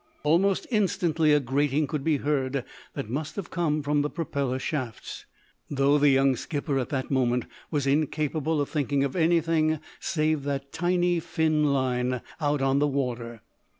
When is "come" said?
3.51-3.83